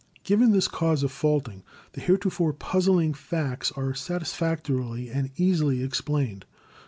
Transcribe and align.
Given 0.23 0.49
this 0.49 0.67
cause 0.67 1.03
of 1.03 1.11
faulting, 1.11 1.61
the 1.91 2.01
heretofore 2.01 2.53
puzzling 2.53 3.13
facts 3.13 3.71
are 3.73 3.93
satisfactorily 3.93 5.11
and 5.11 5.29
easily 5.37 5.83
explained. 5.83 6.43